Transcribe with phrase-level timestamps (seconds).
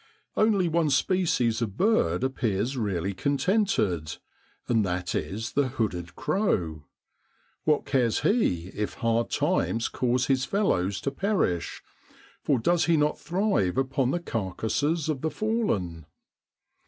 [0.35, 4.17] Only one species of bird appears really contented,
[4.67, 6.85] and that is the hooded crow;
[7.65, 11.83] what cares he if hard times cause his fellows to perish,
[12.41, 16.07] for does he not thrive upon the carcases of the fallen